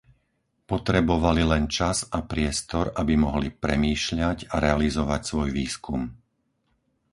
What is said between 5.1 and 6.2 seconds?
svoj výskum.